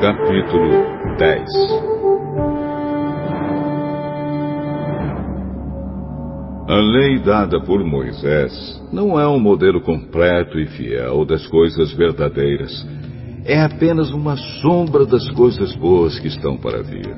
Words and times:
Capítulo 0.00 0.70
10 1.16 1.48
A 6.66 6.74
lei 6.74 7.20
dada 7.20 7.60
por 7.60 7.84
Moisés 7.84 8.82
não 8.92 9.20
é 9.20 9.28
um 9.28 9.38
modelo 9.38 9.80
completo 9.82 10.58
e 10.58 10.66
fiel 10.66 11.24
das 11.24 11.46
coisas 11.46 11.92
verdadeiras. 11.92 12.72
É 13.44 13.60
apenas 13.60 14.10
uma 14.10 14.36
sombra 14.36 15.06
das 15.06 15.30
coisas 15.30 15.76
boas 15.76 16.18
que 16.18 16.26
estão 16.26 16.56
para 16.56 16.82
vir. 16.82 17.14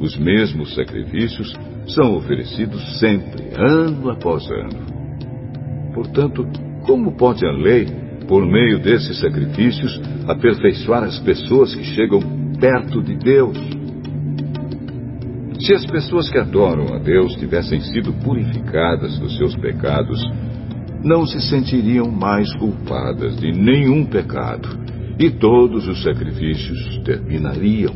Os 0.00 0.16
mesmos 0.16 0.74
sacrifícios 0.74 1.54
são 1.86 2.16
oferecidos 2.16 2.98
sempre, 2.98 3.50
ano 3.56 4.10
após 4.10 4.44
ano. 4.50 5.92
Portanto, 5.94 6.44
como 6.84 7.16
pode 7.16 7.46
a 7.46 7.52
lei, 7.52 8.05
por 8.28 8.46
meio 8.46 8.78
desses 8.78 9.18
sacrifícios, 9.20 10.00
aperfeiçoar 10.26 11.04
as 11.04 11.18
pessoas 11.20 11.74
que 11.74 11.84
chegam 11.84 12.20
perto 12.58 13.02
de 13.02 13.16
Deus? 13.16 13.56
Se 15.60 15.74
as 15.74 15.86
pessoas 15.86 16.30
que 16.30 16.38
adoram 16.38 16.94
a 16.94 16.98
Deus 16.98 17.34
tivessem 17.36 17.80
sido 17.80 18.12
purificadas 18.12 19.18
dos 19.18 19.36
seus 19.36 19.56
pecados, 19.56 20.20
não 21.02 21.26
se 21.26 21.40
sentiriam 21.40 22.10
mais 22.10 22.52
culpadas 22.56 23.36
de 23.36 23.52
nenhum 23.52 24.04
pecado 24.04 24.68
e 25.18 25.30
todos 25.30 25.86
os 25.88 26.02
sacrifícios 26.02 26.98
terminariam. 27.04 27.94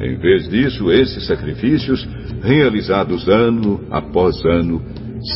Em 0.00 0.16
vez 0.16 0.48
disso, 0.48 0.92
esses 0.92 1.26
sacrifícios, 1.26 2.06
realizados 2.42 3.26
ano 3.28 3.80
após 3.90 4.44
ano, 4.44 4.80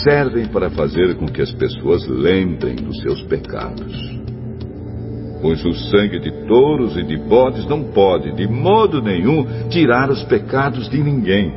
servem 0.04 0.46
para 0.46 0.70
fazer 0.70 1.14
com 1.16 1.26
que 1.26 1.42
as 1.42 1.52
pessoas 1.52 2.06
lembrem 2.06 2.76
dos 2.76 3.00
seus 3.00 3.22
pecados. 3.22 4.22
Pois 5.40 5.64
o 5.64 5.74
sangue 5.74 6.20
de 6.20 6.30
touros 6.46 6.96
e 6.96 7.02
de 7.02 7.16
bodes 7.16 7.66
não 7.66 7.82
pode, 7.92 8.32
de 8.36 8.46
modo 8.46 9.02
nenhum, 9.02 9.68
tirar 9.68 10.08
os 10.08 10.22
pecados 10.24 10.88
de 10.88 11.02
ninguém. 11.02 11.52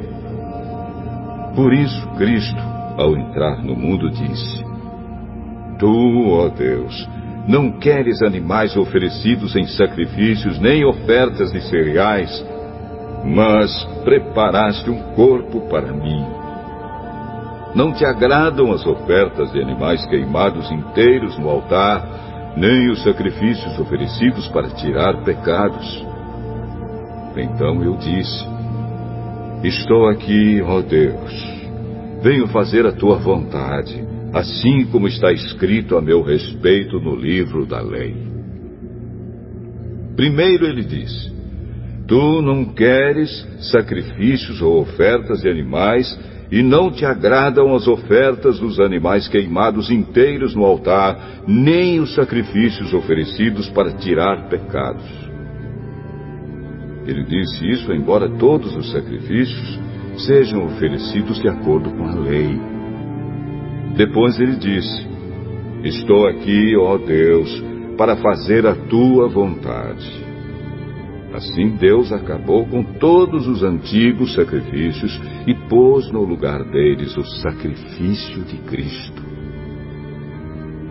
Por 1.56 1.72
isso, 1.72 2.08
Cristo, 2.18 2.60
ao 2.98 3.16
entrar 3.16 3.64
no 3.64 3.76
mundo, 3.76 4.10
disse: 4.10 4.66
Tu, 5.78 6.30
ó 6.32 6.50
Deus, 6.50 7.08
não 7.48 7.74
queres 7.80 8.24
animais 8.24 8.76
oferecidos 8.76 9.56
em 9.56 9.68
sacrifícios, 9.68 10.60
nem 10.60 10.84
ofertas 10.84 11.52
de 11.52 11.62
cereais, 11.70 12.44
mas 13.24 13.72
preparaste 14.04 14.90
um 14.90 15.14
corpo 15.14 15.62
para 15.70 15.94
mim. 15.94 16.45
Não 17.76 17.92
te 17.92 18.06
agradam 18.06 18.72
as 18.72 18.86
ofertas 18.86 19.52
de 19.52 19.62
animais 19.62 20.06
queimados 20.06 20.72
inteiros 20.72 21.38
no 21.38 21.50
altar, 21.50 22.54
nem 22.56 22.90
os 22.90 23.04
sacrifícios 23.04 23.78
oferecidos 23.78 24.48
para 24.48 24.70
tirar 24.70 25.22
pecados. 25.26 26.06
Então 27.36 27.84
eu 27.84 27.98
disse: 27.98 28.46
Estou 29.62 30.08
aqui, 30.08 30.62
ó 30.62 30.80
Deus. 30.80 31.56
Venho 32.22 32.48
fazer 32.48 32.86
a 32.86 32.94
tua 32.94 33.18
vontade, 33.18 34.02
assim 34.34 34.86
como 34.86 35.10
está 35.10 35.34
escrito 35.34 35.98
a 35.98 36.02
meu 36.02 36.24
respeito 36.24 36.98
no 37.02 37.14
livro 37.14 37.66
da 37.66 37.82
lei. 37.82 38.16
Primeiro 40.16 40.66
ele 40.66 40.86
disse: 40.86 41.30
Tu 42.08 42.42
não 42.42 42.64
queres 42.64 43.46
sacrifícios 43.70 44.62
ou 44.62 44.80
ofertas 44.80 45.42
de 45.42 45.50
animais 45.50 46.18
e 46.52 46.62
não 46.62 46.92
te 46.92 47.06
agradam 47.06 47.74
as 47.74 47.88
ofertas 47.88 48.60
dos 48.60 48.80
animais 48.80 49.28
queimados 49.28 49.90
inteiros 49.90 50.56
no 50.56 50.64
altar, 50.64 51.44
nem 51.48 52.00
os 52.00 52.14
sacrifícios 52.14 52.94
oferecidos 52.94 53.70
para 53.70 53.94
tirar 53.94 54.48
pecados. 54.48 55.06
Ele 57.08 57.24
disse 57.24 57.68
isso, 57.70 57.92
embora 57.94 58.30
todos 58.38 58.76
os 58.76 58.92
sacrifícios 58.92 59.80
sejam 60.18 60.66
oferecidos 60.66 61.40
de 61.40 61.48
acordo 61.48 61.92
com 61.92 62.06
a 62.06 62.16
lei. 62.16 62.60
Depois 63.96 64.40
ele 64.40 64.56
disse: 64.56 65.08
Estou 65.84 66.28
aqui, 66.28 66.76
ó 66.78 66.98
Deus, 66.98 67.64
para 67.98 68.16
fazer 68.18 68.66
a 68.66 68.76
tua 68.76 69.28
vontade. 69.28 70.35
Assim 71.34 71.76
Deus 71.76 72.12
acabou 72.12 72.66
com 72.66 72.84
todos 72.84 73.48
os 73.48 73.64
antigos 73.64 74.34
sacrifícios 74.34 75.20
e 75.46 75.54
pôs 75.68 76.10
no 76.12 76.24
lugar 76.24 76.64
deles 76.64 77.16
o 77.18 77.24
sacrifício 77.24 78.44
de 78.44 78.58
Cristo. 78.60 79.24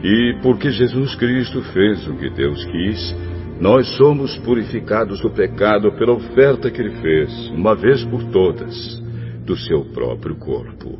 E 0.02 0.38
porque 0.42 0.70
Jesus 0.70 1.14
Cristo 1.14 1.62
fez 1.72 2.06
o 2.06 2.14
que 2.16 2.28
Deus 2.28 2.62
quis, 2.66 3.16
nós 3.58 3.88
somos 3.96 4.36
purificados 4.38 5.20
do 5.20 5.30
pecado 5.30 5.92
pela 5.92 6.12
oferta 6.12 6.70
que 6.70 6.80
ele 6.80 7.00
fez, 7.00 7.50
uma 7.50 7.74
vez 7.74 8.04
por 8.04 8.22
todas, 8.24 9.02
do 9.46 9.56
seu 9.56 9.84
próprio 9.94 10.36
corpo. 10.36 10.98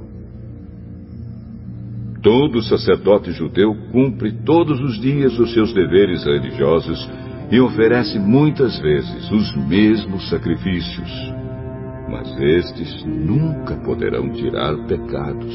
Todo 2.23 2.63
sacerdote 2.63 3.33
judeu 3.33 3.75
cumpre 3.93 4.33
todos 4.47 4.81
os 4.81 4.99
dias 4.99 5.39
os 5.39 5.53
seus 5.53 5.75
deveres 5.75 6.25
religiosos 6.25 7.07
e 7.51 7.61
oferece 7.61 8.19
muitas 8.19 8.79
vezes 8.79 9.31
os 9.31 9.57
mesmos 9.57 10.29
sacrifícios, 10.29 11.35
mas 12.09 12.41
estes 12.41 13.05
nunca 13.05 13.77
poderão 13.77 14.31
tirar 14.31 14.75
pecados. 14.87 15.55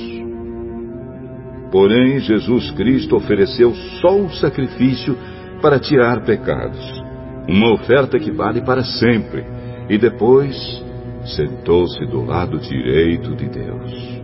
Porém, 1.71 2.19
Jesus 2.19 2.71
Cristo 2.71 3.15
ofereceu 3.15 3.73
só 4.01 4.15
um 4.15 4.29
sacrifício 4.29 5.15
para 5.61 5.79
tirar 5.79 6.23
pecados, 6.23 7.03
uma 7.47 7.73
oferta 7.73 8.17
que 8.17 8.31
vale 8.31 8.61
para 8.61 8.83
sempre, 8.83 9.43
e 9.89 9.97
depois 9.97 10.55
sentou-se 11.25 12.05
do 12.05 12.23
lado 12.23 12.57
direito 12.59 13.35
de 13.35 13.49
Deus. 13.49 14.21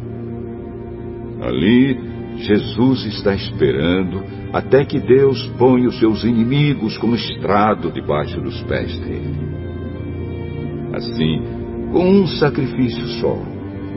Ali, 1.42 2.00
Jesus 2.38 3.06
está 3.06 3.34
esperando 3.34 4.24
até 4.54 4.86
que 4.86 5.00
Deus 5.00 5.46
ponha 5.58 5.88
os 5.88 5.98
seus 6.00 6.24
inimigos 6.24 6.98
como 6.98 7.16
estrado 7.16 7.92
debaixo 7.92 8.40
dos 8.42 8.62
pés 8.64 8.98
dele. 9.00 9.56
Assim, 10.94 11.42
com 11.92 12.10
um 12.10 12.28
sacrifício 12.28 13.06
só, 13.20 13.38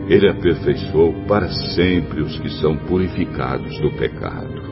ele 0.08 0.28
aperfeiçoou 0.28 1.12
para 1.26 1.48
sempre 1.48 2.22
os 2.22 2.38
que 2.40 2.48
são 2.60 2.76
purificados 2.76 3.78
do 3.80 3.90
pecado. 3.92 4.68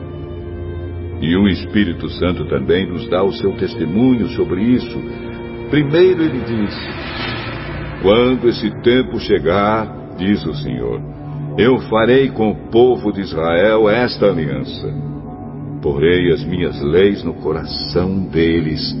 E 1.21 1.35
o 1.35 1.47
Espírito 1.47 2.09
Santo 2.09 2.45
também 2.45 2.87
nos 2.87 3.07
dá 3.09 3.23
o 3.23 3.33
seu 3.33 3.55
testemunho 3.57 4.27
sobre 4.29 4.61
isso. 4.61 4.99
Primeiro 5.69 6.23
ele 6.23 6.39
disse: 6.39 6.89
Quando 8.01 8.47
esse 8.49 8.69
tempo 8.81 9.19
chegar, 9.19 10.15
diz 10.17 10.45
o 10.45 10.53
Senhor, 10.53 11.01
eu 11.57 11.79
farei 11.89 12.29
com 12.29 12.51
o 12.51 12.69
povo 12.69 13.11
de 13.11 13.21
Israel 13.21 13.89
esta 13.89 14.27
aliança. 14.27 14.87
Porei 15.81 16.31
as 16.31 16.43
minhas 16.45 16.79
leis 16.81 17.23
no 17.23 17.33
coração 17.35 18.19
deles 18.27 18.95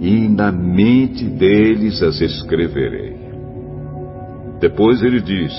e 0.00 0.28
na 0.28 0.52
mente 0.52 1.24
deles 1.24 2.00
as 2.02 2.20
escreverei. 2.20 3.16
Depois 4.60 5.02
ele 5.02 5.20
diz: 5.20 5.52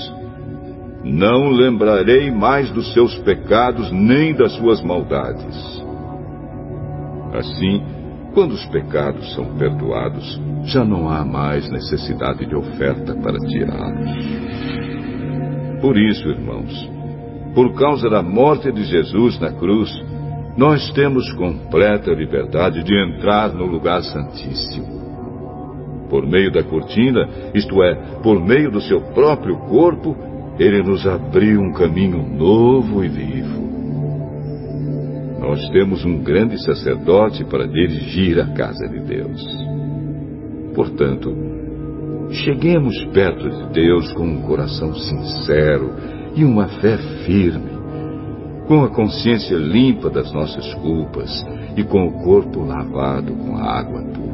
Não 1.04 1.50
lembrarei 1.50 2.30
mais 2.30 2.70
dos 2.70 2.92
seus 2.94 3.14
pecados 3.20 3.90
nem 3.92 4.34
das 4.34 4.52
suas 4.52 4.82
maldades. 4.82 5.84
Assim, 7.34 7.82
quando 8.32 8.52
os 8.52 8.64
pecados 8.66 9.34
são 9.34 9.56
perdoados, 9.56 10.40
já 10.64 10.84
não 10.84 11.08
há 11.08 11.24
mais 11.24 11.68
necessidade 11.70 12.46
de 12.46 12.54
oferta 12.54 13.14
para 13.16 13.38
tirá-los. 13.38 14.81
Por 15.82 15.98
isso, 15.98 16.28
irmãos, 16.28 16.88
por 17.56 17.74
causa 17.74 18.08
da 18.08 18.22
morte 18.22 18.70
de 18.70 18.84
Jesus 18.84 19.38
na 19.40 19.52
cruz, 19.52 19.90
nós 20.56 20.92
temos 20.92 21.30
completa 21.32 22.12
liberdade 22.12 22.84
de 22.84 22.94
entrar 22.94 23.52
no 23.52 23.66
lugar 23.66 24.00
santíssimo. 24.02 25.02
Por 26.08 26.24
meio 26.24 26.52
da 26.52 26.62
cortina, 26.62 27.28
isto 27.52 27.82
é, 27.82 27.94
por 28.22 28.40
meio 28.40 28.70
do 28.70 28.80
seu 28.80 29.00
próprio 29.12 29.56
corpo, 29.68 30.16
ele 30.56 30.84
nos 30.84 31.04
abriu 31.04 31.60
um 31.60 31.72
caminho 31.72 32.22
novo 32.22 33.04
e 33.04 33.08
vivo. 33.08 33.62
Nós 35.40 35.68
temos 35.70 36.04
um 36.04 36.22
grande 36.22 36.62
sacerdote 36.64 37.44
para 37.44 37.66
dirigir 37.66 38.38
a 38.38 38.46
casa 38.54 38.86
de 38.86 39.00
Deus. 39.00 39.42
Portanto, 40.76 41.51
Cheguemos 42.32 43.04
perto 43.12 43.48
de 43.48 43.72
Deus 43.74 44.10
com 44.14 44.24
um 44.24 44.40
coração 44.42 44.94
sincero 44.94 45.94
e 46.34 46.44
uma 46.44 46.66
fé 46.80 46.96
firme, 47.26 47.70
com 48.66 48.82
a 48.84 48.88
consciência 48.88 49.54
limpa 49.54 50.08
das 50.08 50.32
nossas 50.32 50.72
culpas 50.74 51.30
e 51.76 51.84
com 51.84 52.06
o 52.06 52.24
corpo 52.24 52.64
lavado 52.64 53.34
com 53.34 53.56
a 53.56 53.78
água 53.78 54.02
pura. 54.14 54.32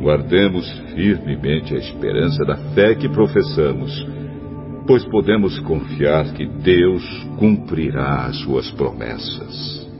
Guardemos 0.00 0.70
firmemente 0.94 1.74
a 1.74 1.78
esperança 1.78 2.44
da 2.44 2.56
fé 2.72 2.94
que 2.94 3.08
professamos, 3.08 4.06
pois 4.86 5.04
podemos 5.06 5.58
confiar 5.60 6.32
que 6.34 6.46
Deus 6.46 7.04
cumprirá 7.36 8.26
as 8.26 8.36
suas 8.38 8.70
promessas. 8.70 9.90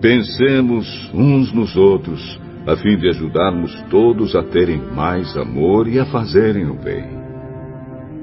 Pensemos 0.00 1.10
uns 1.14 1.52
nos 1.52 1.74
outros, 1.76 2.40
a 2.66 2.76
fim 2.76 2.96
de 2.96 3.08
ajudarmos 3.08 3.72
todos 3.90 4.34
a 4.34 4.42
terem 4.42 4.80
mais 4.94 5.36
amor 5.36 5.86
e 5.86 5.98
a 5.98 6.06
fazerem 6.06 6.66
o 6.70 6.74
bem. 6.74 7.04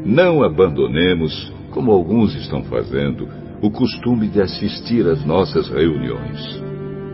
Não 0.03 0.43
abandonemos, 0.43 1.53
como 1.69 1.91
alguns 1.91 2.35
estão 2.35 2.63
fazendo, 2.63 3.27
o 3.61 3.69
costume 3.69 4.27
de 4.27 4.41
assistir 4.41 5.05
às 5.07 5.23
nossas 5.23 5.69
reuniões. 5.69 6.61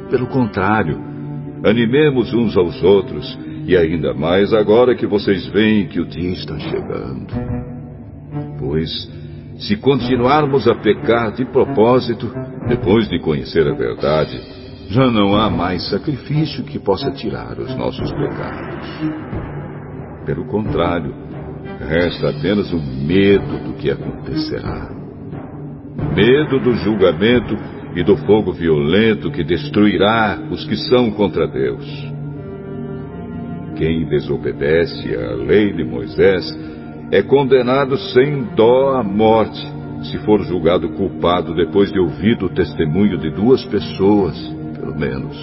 Pelo 0.10 0.28
contrário, 0.28 0.98
animemos 1.66 2.34
uns 2.34 2.56
aos 2.56 2.82
outros, 2.82 3.38
e 3.66 3.76
ainda 3.76 4.14
mais 4.14 4.54
agora 4.54 4.96
que 4.96 5.06
vocês 5.06 5.46
veem 5.48 5.88
que 5.88 6.00
o 6.00 6.06
dia 6.06 6.32
está 6.32 6.58
chegando. 6.58 7.34
Pois, 8.58 8.90
se 9.58 9.76
continuarmos 9.76 10.66
a 10.68 10.76
pecar 10.76 11.34
de 11.34 11.44
propósito, 11.44 12.32
depois 12.70 13.10
de 13.10 13.20
conhecer 13.20 13.68
a 13.68 13.74
verdade, 13.74 14.40
já 14.90 15.12
não 15.12 15.36
há 15.36 15.50
mais 15.50 15.90
sacrifício 15.90 16.64
que 16.64 16.80
possa 16.80 17.12
tirar 17.12 17.60
os 17.60 17.76
nossos 17.76 18.12
pecados. 18.12 18.88
Pelo 20.26 20.46
contrário, 20.46 21.14
resta 21.80 22.30
apenas 22.30 22.72
o 22.72 22.80
medo 22.80 23.66
do 23.66 23.74
que 23.74 23.92
acontecerá. 23.92 24.90
Medo 26.16 26.60
do 26.60 26.74
julgamento 26.76 27.56
e 27.96 28.04
do 28.04 28.16
fogo 28.18 28.52
violento 28.54 29.32
que 29.32 29.44
destruirá 29.44 30.40
os 30.52 30.66
que 30.66 30.76
são 30.76 31.12
contra 31.12 31.48
Deus. 31.48 31.86
Quem 33.76 34.08
desobedece 34.08 35.16
à 35.16 35.36
lei 35.36 35.74
de 35.74 35.84
Moisés 35.84 36.46
é 37.12 37.22
condenado 37.22 37.98
sem 37.98 38.44
dó 38.56 38.96
à 38.96 39.04
morte, 39.04 39.66
se 40.04 40.18
for 40.20 40.42
julgado 40.44 40.90
culpado 40.90 41.56
depois 41.56 41.92
de 41.92 42.00
ouvido 42.00 42.46
o 42.46 42.50
testemunho 42.50 43.18
de 43.18 43.30
duas 43.32 43.64
pessoas, 43.66 44.57
menos. 44.98 45.38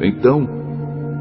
Então, 0.00 0.48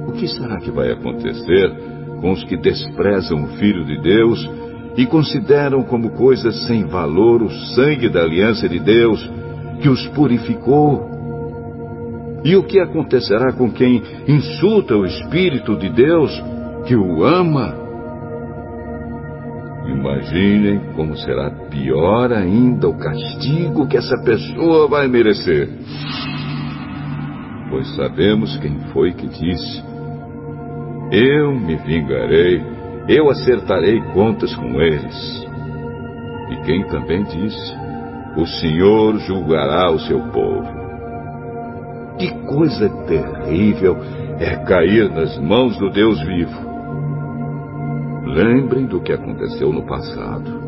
o 0.07 0.11
que 0.13 0.27
será 0.27 0.57
que 0.57 0.71
vai 0.71 0.91
acontecer 0.91 1.71
com 2.19 2.31
os 2.31 2.43
que 2.43 2.57
desprezam 2.57 3.43
o 3.43 3.47
Filho 3.57 3.85
de 3.85 4.01
Deus 4.01 4.49
e 4.97 5.05
consideram 5.05 5.83
como 5.83 6.11
coisa 6.11 6.51
sem 6.51 6.85
valor 6.85 7.41
o 7.41 7.49
sangue 7.75 8.09
da 8.09 8.21
aliança 8.21 8.67
de 8.67 8.79
Deus 8.79 9.29
que 9.81 9.89
os 9.89 10.07
purificou? 10.09 11.11
E 12.43 12.55
o 12.55 12.63
que 12.63 12.79
acontecerá 12.79 13.53
com 13.53 13.71
quem 13.71 14.01
insulta 14.27 14.95
o 14.95 15.05
Espírito 15.05 15.77
de 15.77 15.89
Deus 15.89 16.31
que 16.85 16.95
o 16.95 17.23
ama? 17.23 17.73
Imaginem 19.87 20.79
como 20.95 21.15
será 21.17 21.49
pior 21.69 22.31
ainda 22.33 22.87
o 22.89 22.97
castigo 22.97 23.87
que 23.87 23.97
essa 23.97 24.17
pessoa 24.23 24.87
vai 24.87 25.07
merecer. 25.07 25.69
Pois 27.73 27.95
sabemos 27.95 28.55
quem 28.57 28.77
foi 28.93 29.11
que 29.13 29.27
disse: 29.27 29.83
Eu 31.11 31.55
me 31.55 31.75
vingarei, 31.75 32.61
eu 33.09 33.31
acertarei 33.31 33.99
contas 34.13 34.55
com 34.55 34.79
eles. 34.79 35.47
E 36.51 36.55
quem 36.67 36.85
também 36.85 37.23
disse: 37.23 37.75
O 38.37 38.45
Senhor 38.45 39.17
julgará 39.21 39.89
o 39.89 39.97
seu 40.01 40.19
povo. 40.29 40.69
Que 42.19 42.29
coisa 42.45 42.87
terrível 43.07 43.97
é 44.39 44.55
cair 44.65 45.09
nas 45.09 45.35
mãos 45.39 45.75
do 45.79 45.89
Deus 45.89 46.21
vivo. 46.27 46.59
Lembrem 48.27 48.85
do 48.85 49.01
que 49.01 49.13
aconteceu 49.13 49.73
no 49.73 49.83
passado. 49.87 50.61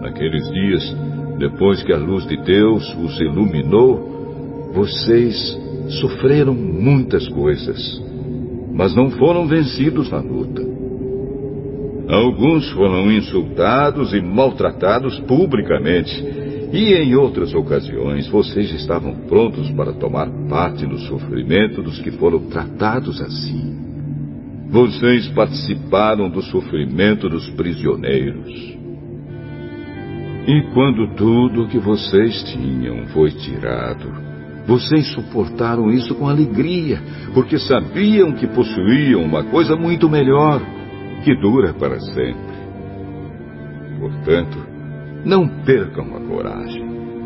Naqueles 0.00 0.50
dias, 0.50 0.96
depois 1.38 1.80
que 1.84 1.92
a 1.92 1.96
luz 1.96 2.26
de 2.26 2.38
Deus 2.38 2.92
os 2.96 3.20
iluminou, 3.20 4.72
vocês 4.74 5.62
sofreram 5.88 6.54
muitas 6.54 7.28
coisas, 7.28 8.02
mas 8.72 8.94
não 8.94 9.10
foram 9.10 9.46
vencidos 9.46 10.10
na 10.10 10.20
luta. 10.20 10.62
Alguns 12.08 12.70
foram 12.72 13.10
insultados 13.10 14.12
e 14.12 14.20
maltratados 14.20 15.18
publicamente, 15.20 16.12
e 16.72 16.94
em 16.94 17.14
outras 17.14 17.54
ocasiões 17.54 18.28
vocês 18.28 18.72
estavam 18.72 19.14
prontos 19.28 19.70
para 19.72 19.92
tomar 19.92 20.28
parte 20.48 20.86
no 20.86 20.98
sofrimento 20.98 21.82
dos 21.82 22.00
que 22.00 22.10
foram 22.12 22.40
tratados 22.48 23.20
assim. 23.20 23.76
Vocês 24.70 25.28
participaram 25.28 26.30
do 26.30 26.42
sofrimento 26.42 27.28
dos 27.28 27.48
prisioneiros. 27.50 28.50
E 30.46 30.62
quando 30.72 31.14
tudo 31.14 31.64
o 31.64 31.68
que 31.68 31.78
vocês 31.78 32.42
tinham 32.52 33.06
foi 33.08 33.30
tirado, 33.30 34.31
vocês 34.66 35.08
suportaram 35.08 35.90
isso 35.90 36.14
com 36.14 36.28
alegria, 36.28 37.00
porque 37.34 37.58
sabiam 37.58 38.32
que 38.32 38.46
possuíam 38.46 39.22
uma 39.22 39.42
coisa 39.44 39.74
muito 39.74 40.08
melhor, 40.08 40.60
que 41.24 41.34
dura 41.34 41.74
para 41.74 41.98
sempre. 42.00 42.52
Portanto, 43.98 44.58
não 45.24 45.48
percam 45.64 46.16
a 46.16 46.20
coragem, 46.20 46.84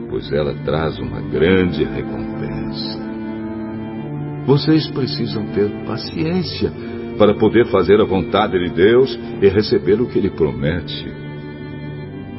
pois 0.09 0.33
ela 0.33 0.55
traz 0.65 0.99
uma 0.99 1.21
grande 1.21 1.85
recompensa. 1.85 3.06
Vocês 4.47 4.89
precisam 4.91 5.47
ter 5.49 5.69
paciência 5.85 6.71
para 7.19 7.35
poder 7.35 7.67
fazer 7.67 8.00
a 8.00 8.05
vontade 8.05 8.59
de 8.59 8.75
Deus 8.75 9.19
e 9.43 9.49
receber 9.49 10.00
o 10.00 10.06
que 10.06 10.19
Ele 10.19 10.31
promete. 10.31 11.06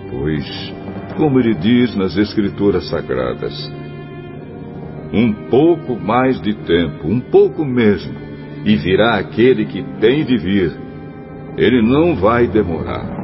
Pois, 0.10 0.74
como 1.18 1.40
Ele 1.40 1.54
diz 1.56 1.96
nas 1.96 2.16
Escrituras 2.16 2.88
Sagradas, 2.90 3.72
um 5.14 5.34
pouco 5.50 5.96
mais 5.96 6.42
de 6.42 6.54
tempo, 6.54 7.08
um 7.08 7.20
pouco 7.20 7.66
mesmo, 7.66 8.14
e 8.66 8.76
virá 8.76 9.18
aquele 9.18 9.66
que 9.66 9.84
tem 10.00 10.26
de 10.26 10.38
vir. 10.38 10.72
Ele 11.58 11.82
não 11.82 12.16
vai 12.16 12.48
demorar. 12.48 13.16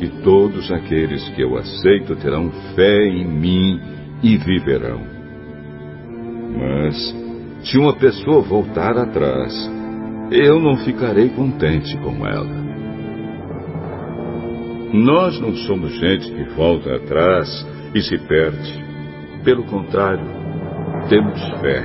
E 0.00 0.08
todos 0.22 0.70
aqueles 0.70 1.28
que 1.30 1.42
eu 1.42 1.56
aceito 1.56 2.16
terão 2.16 2.50
fé 2.74 3.06
em 3.06 3.26
mim 3.26 3.80
e 4.22 4.36
viverão. 4.36 5.00
Mas 6.58 7.14
se 7.64 7.78
uma 7.78 7.94
pessoa 7.94 8.42
voltar 8.42 8.98
atrás, 8.98 9.52
eu 10.30 10.60
não 10.60 10.76
ficarei 10.78 11.28
contente 11.30 11.96
com 11.98 12.26
ela. 12.26 12.62
Nós 14.92 15.40
não 15.40 15.54
somos 15.54 15.92
gente 15.98 16.30
que 16.30 16.44
volta 16.54 16.96
atrás 16.96 17.66
e 17.94 18.02
se 18.02 18.18
perde. 18.18 18.91
Pelo 19.44 19.64
contrário, 19.64 20.24
temos 21.08 21.40
fé 21.60 21.84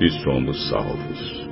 e 0.00 0.08
somos 0.22 0.68
salvos. 0.70 1.45